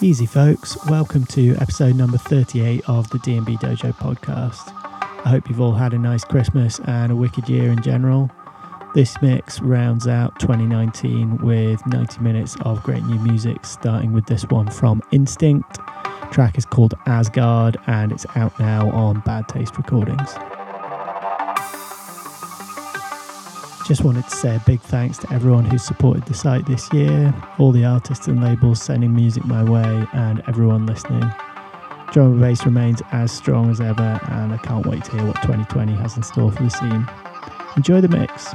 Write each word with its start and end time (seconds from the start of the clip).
Easy, 0.00 0.26
folks. 0.26 0.76
Welcome 0.86 1.26
to 1.26 1.56
episode 1.56 1.96
number 1.96 2.18
38 2.18 2.88
of 2.88 3.10
the 3.10 3.18
DNB 3.18 3.58
Dojo 3.58 3.92
podcast. 3.94 4.72
I 5.24 5.28
hope 5.28 5.48
you've 5.48 5.60
all 5.60 5.72
had 5.72 5.92
a 5.92 5.98
nice 5.98 6.22
Christmas 6.22 6.78
and 6.84 7.10
a 7.10 7.16
wicked 7.16 7.48
year 7.48 7.72
in 7.72 7.82
general. 7.82 8.30
This 8.94 9.20
mix 9.20 9.60
rounds 9.60 10.06
out 10.06 10.38
2019 10.38 11.38
with 11.38 11.84
90 11.88 12.20
minutes 12.20 12.56
of 12.60 12.80
great 12.84 13.02
new 13.06 13.18
music, 13.18 13.66
starting 13.66 14.12
with 14.12 14.26
this 14.26 14.44
one 14.44 14.70
from 14.70 15.02
Instinct. 15.10 15.74
The 15.74 16.28
track 16.30 16.56
is 16.56 16.64
called 16.64 16.94
Asgard 17.06 17.76
and 17.88 18.12
it's 18.12 18.26
out 18.36 18.58
now 18.60 18.90
on 18.92 19.18
Bad 19.26 19.48
Taste 19.48 19.76
Recordings. 19.76 20.32
Just 23.88 24.04
wanted 24.04 24.24
to 24.24 24.36
say 24.36 24.54
a 24.54 24.62
big 24.66 24.82
thanks 24.82 25.16
to 25.16 25.32
everyone 25.32 25.64
who 25.64 25.78
supported 25.78 26.26
the 26.26 26.34
site 26.34 26.66
this 26.66 26.92
year, 26.92 27.34
all 27.58 27.72
the 27.72 27.86
artists 27.86 28.26
and 28.26 28.44
labels 28.44 28.82
sending 28.82 29.16
music 29.16 29.46
my 29.46 29.64
way, 29.64 30.06
and 30.12 30.42
everyone 30.46 30.84
listening. 30.84 31.24
Drum 32.12 32.32
and 32.32 32.40
bass 32.40 32.66
remains 32.66 33.00
as 33.12 33.32
strong 33.32 33.70
as 33.70 33.80
ever, 33.80 34.20
and 34.28 34.52
I 34.52 34.58
can't 34.58 34.84
wait 34.84 35.04
to 35.04 35.12
hear 35.12 35.24
what 35.24 35.36
2020 35.36 35.94
has 35.94 36.18
in 36.18 36.22
store 36.22 36.52
for 36.52 36.64
the 36.64 36.68
scene. 36.68 37.08
Enjoy 37.76 38.02
the 38.02 38.08
mix. 38.08 38.54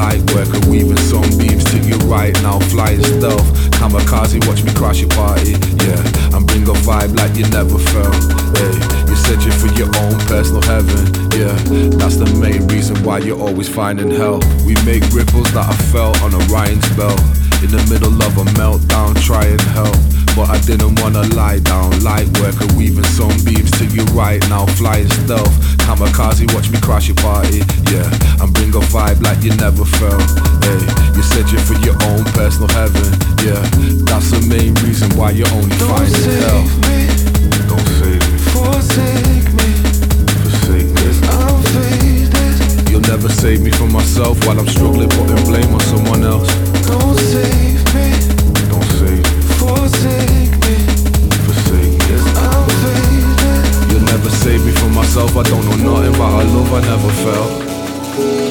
Light 0.00 0.24
worker 0.32 0.60
weaving 0.70 0.96
sunbeams 0.96 1.62
to 1.72 1.78
you 1.78 1.96
right 2.08 2.32
now, 2.40 2.58
flying 2.72 3.04
stealth. 3.04 3.44
Kamikaze, 3.76 4.40
watch 4.48 4.64
me 4.64 4.72
crash 4.72 5.00
your 5.00 5.10
party, 5.10 5.52
yeah. 5.84 6.00
And 6.32 6.46
bring 6.46 6.64
a 6.64 6.72
vibe 6.88 7.14
like 7.20 7.36
you 7.36 7.44
never 7.50 7.76
felt. 7.76 8.16
Hey, 8.56 8.72
you're 9.04 9.22
searching 9.28 9.52
for 9.52 9.68
your 9.76 9.92
own 10.00 10.16
personal 10.24 10.62
heaven, 10.62 11.04
yeah. 11.36 11.52
That's 12.00 12.16
the 12.16 12.24
main 12.40 12.66
reason 12.68 12.96
why 13.04 13.18
you're 13.18 13.38
always 13.38 13.68
finding 13.68 14.10
hell. 14.10 14.40
We 14.64 14.72
make 14.88 15.04
ripples 15.12 15.52
that 15.52 15.68
I 15.68 15.76
felt 15.92 16.16
on 16.22 16.32
a 16.32 16.40
Ryan 16.48 16.80
spell. 16.80 17.20
In 17.60 17.68
the 17.68 17.84
middle 17.92 18.16
of 18.24 18.38
a 18.38 18.44
meltdown, 18.56 19.20
try 19.22 19.44
and 19.44 19.60
help. 19.76 20.00
But 20.36 20.48
I 20.50 20.58
didn't 20.60 21.00
wanna 21.00 21.22
lie 21.34 21.58
down. 21.60 21.90
Light 22.02 22.26
worker 22.40 22.66
weaving 22.76 23.04
sunbeams 23.04 23.70
to 23.78 23.84
you 23.86 24.04
right 24.16 24.40
now, 24.48 24.64
flying 24.78 25.08
stealth. 25.08 25.52
Kamikaze, 25.84 26.46
watch 26.54 26.70
me 26.70 26.80
crash 26.80 27.08
your 27.08 27.16
party, 27.16 27.58
yeah. 27.92 28.08
And 28.40 28.52
bring 28.54 28.70
a 28.70 28.80
vibe 28.94 29.20
like 29.22 29.42
you 29.42 29.54
never 29.56 29.84
felt. 29.84 30.22
Hey, 30.64 30.80
you 31.16 31.22
said 31.22 31.50
you're 31.50 31.60
for 31.60 31.74
your 31.84 31.96
own 32.08 32.24
personal 32.32 32.68
heaven, 32.68 33.04
yeah. 33.44 33.60
That's 34.08 34.30
the 34.30 34.40
main 34.48 34.74
reason 34.86 35.10
why 35.18 35.30
you're 35.32 35.50
only 35.52 35.76
Don't 35.76 35.90
finding 35.90 36.14
save 36.14 36.40
hell. 36.46 36.62
me, 36.88 36.98
Don't 37.68 37.88
save 38.00 38.24
me, 38.32 38.38
forsake 38.54 39.48
me, 39.58 39.68
forsake 40.46 40.88
me. 40.88 41.02
cause 41.04 41.20
I'm 41.36 41.62
faded. 41.74 42.90
You'll 42.90 43.06
never 43.12 43.28
save 43.28 43.60
me 43.62 43.70
from 43.72 43.92
myself 43.92 44.38
while 44.46 44.58
I'm 44.58 44.68
struggling, 44.68 45.08
putting 45.10 45.42
blame 45.44 45.74
on 45.74 45.80
someone 45.80 46.22
else. 46.24 46.48
Don't 46.86 47.18
save 47.18 47.79
save 54.40 54.64
me 54.64 54.72
from 54.72 54.94
myself. 54.94 55.36
I 55.36 55.42
don't 55.42 55.64
know 55.66 55.92
nothing 55.92 56.14
about 56.14 56.42
a 56.42 56.46
love 56.48 56.72
I 56.72 56.80
never 56.80 57.10
felt. 57.24 58.49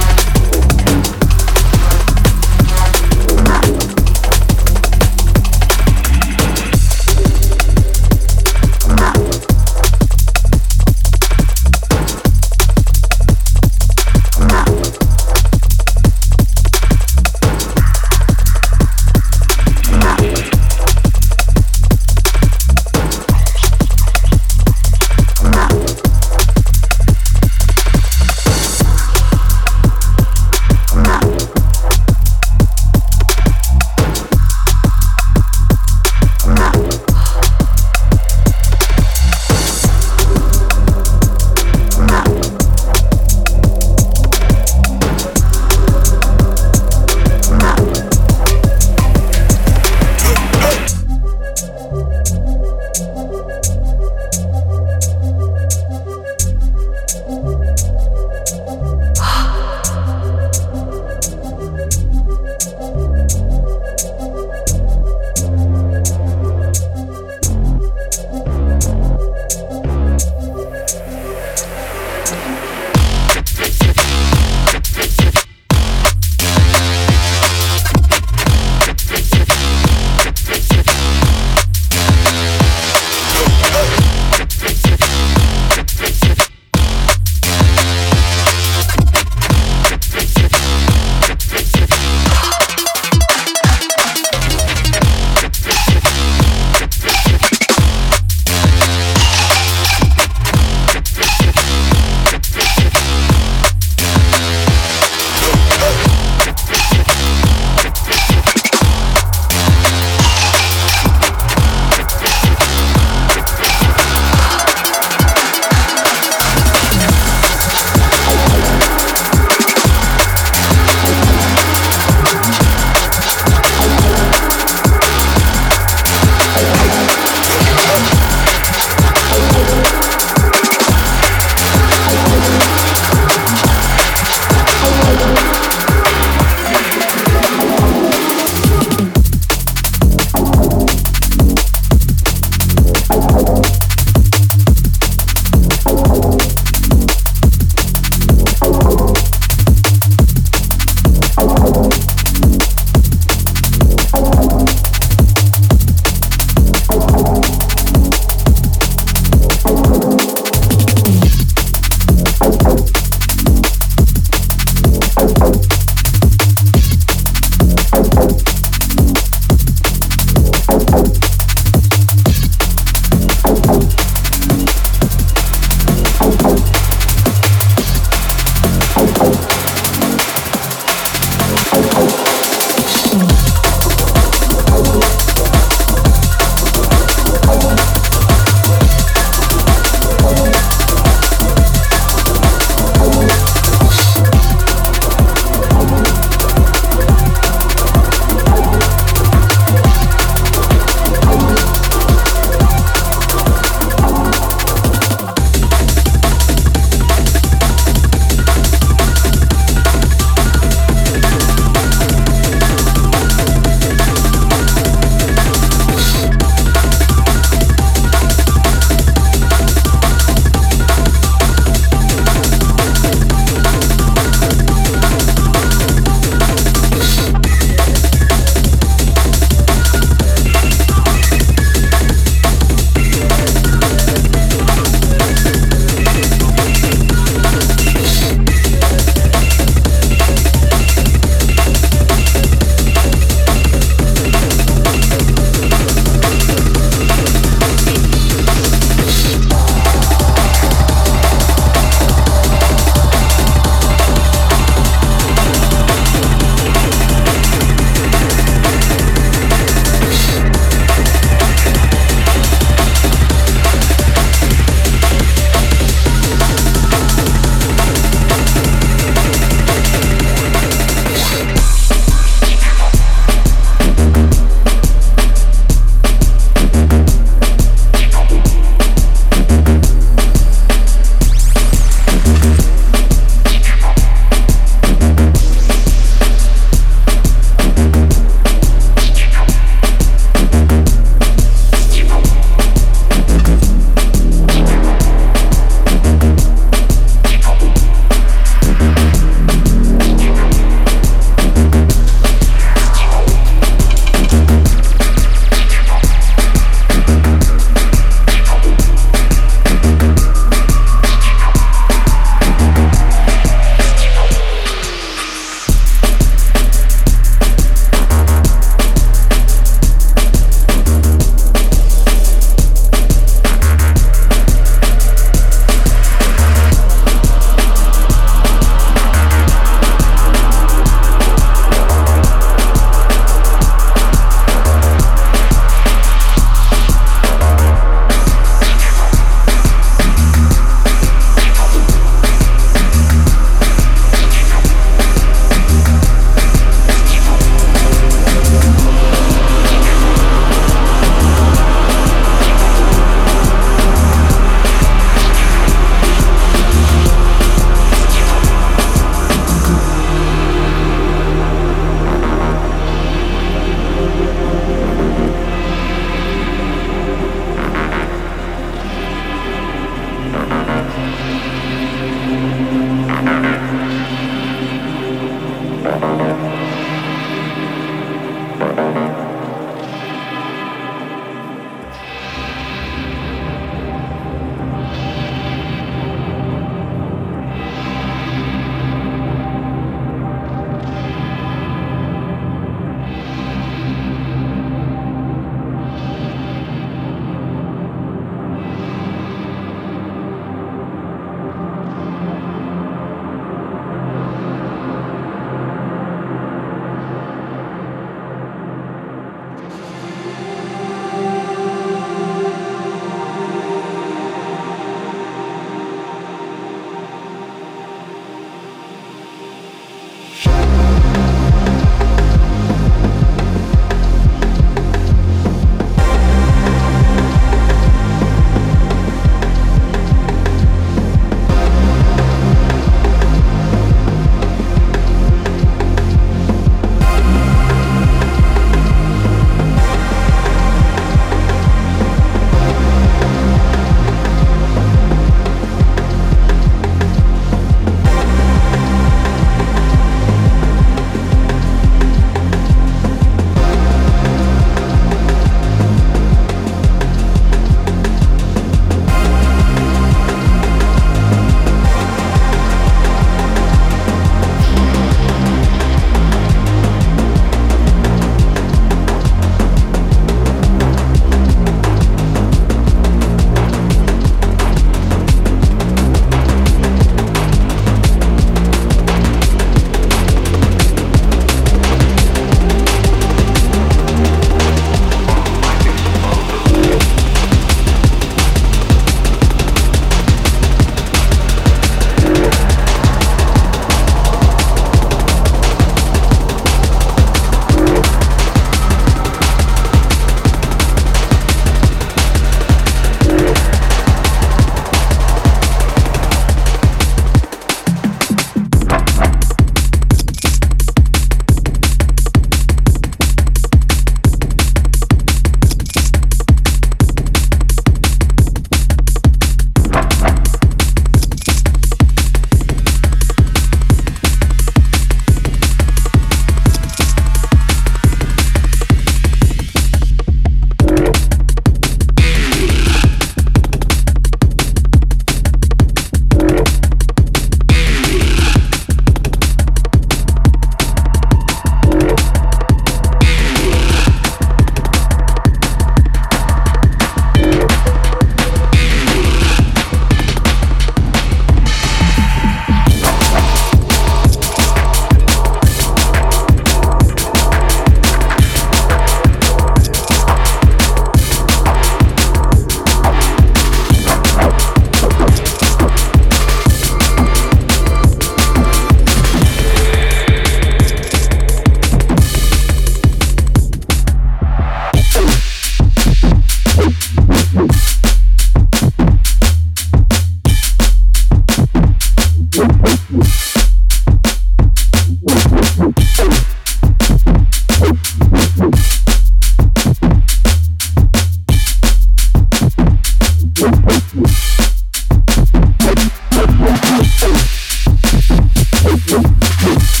Peace. 599.61 600.00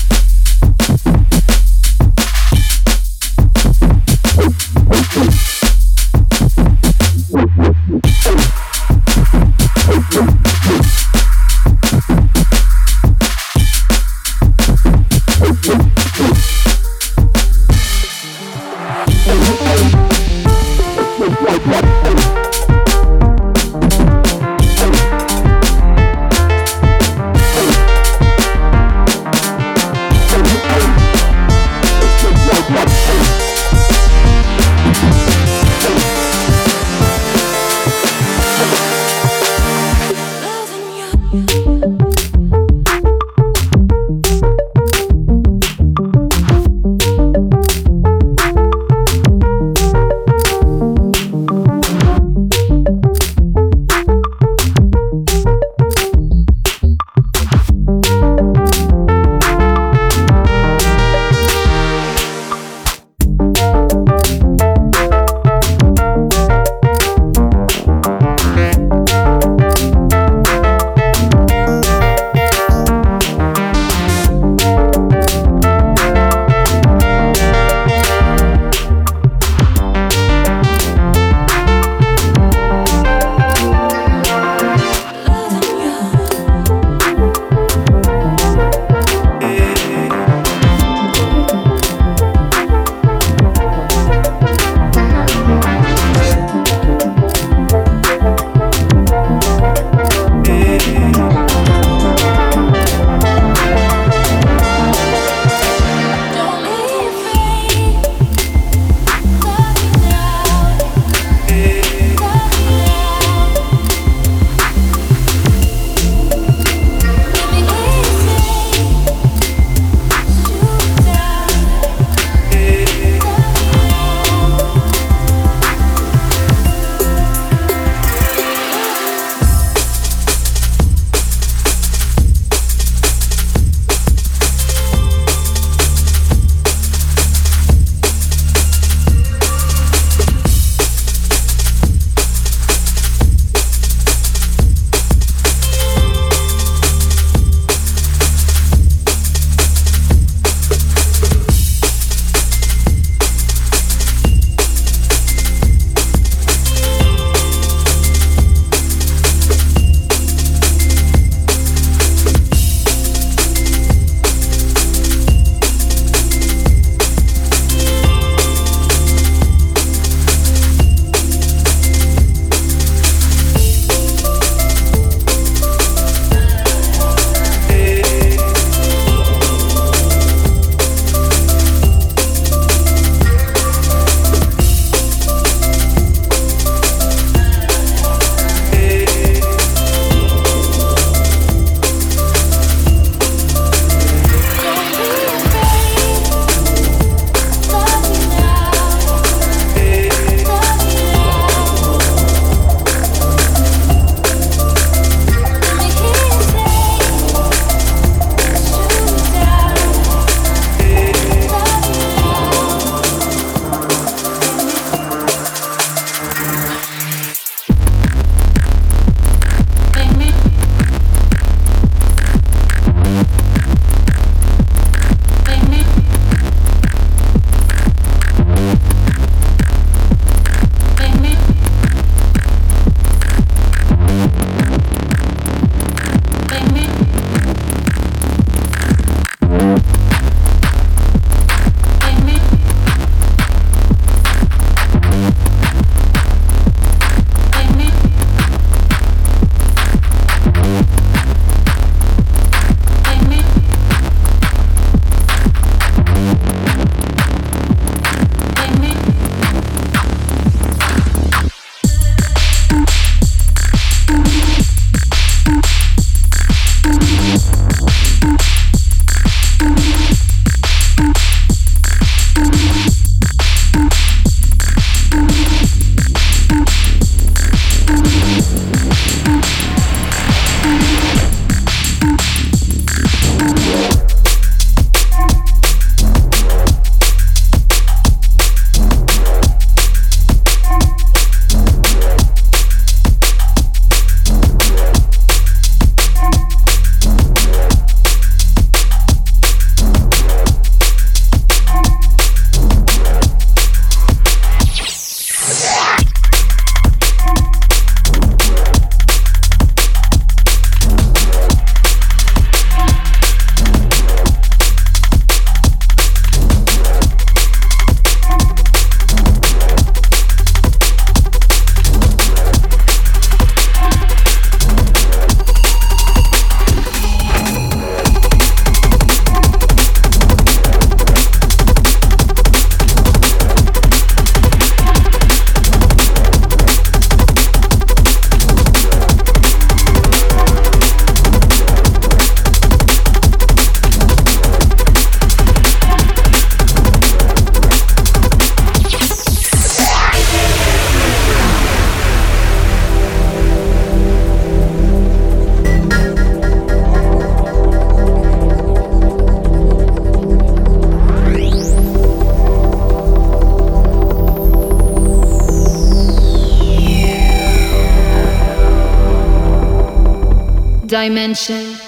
Dimension. 370.91 371.80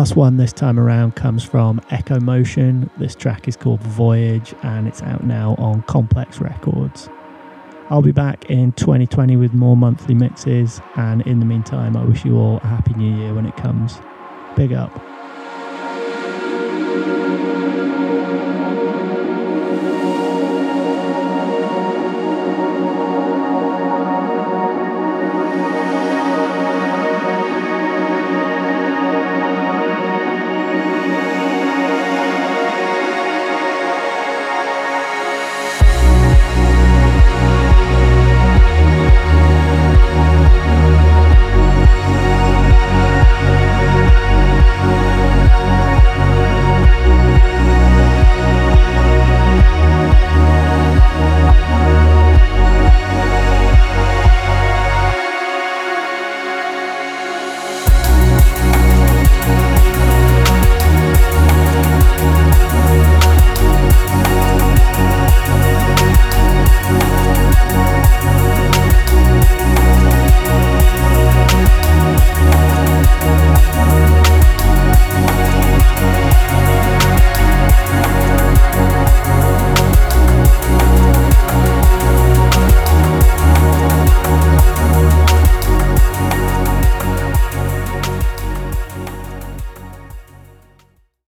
Last 0.00 0.16
one 0.16 0.38
this 0.38 0.54
time 0.54 0.80
around 0.80 1.14
comes 1.14 1.44
from 1.44 1.78
Echo 1.90 2.18
Motion. 2.20 2.88
This 2.96 3.14
track 3.14 3.46
is 3.46 3.54
called 3.54 3.82
Voyage 3.82 4.54
and 4.62 4.88
it's 4.88 5.02
out 5.02 5.24
now 5.24 5.56
on 5.58 5.82
Complex 5.82 6.40
Records. 6.40 7.10
I'll 7.90 8.00
be 8.00 8.10
back 8.10 8.48
in 8.48 8.72
2020 8.72 9.36
with 9.36 9.52
more 9.52 9.76
monthly 9.76 10.14
mixes, 10.14 10.80
and 10.96 11.20
in 11.26 11.38
the 11.38 11.44
meantime, 11.44 11.98
I 11.98 12.04
wish 12.06 12.24
you 12.24 12.38
all 12.38 12.60
a 12.64 12.66
happy 12.66 12.94
new 12.94 13.14
year 13.14 13.34
when 13.34 13.44
it 13.44 13.58
comes. 13.58 14.00
Big 14.56 14.72
up. 14.72 15.09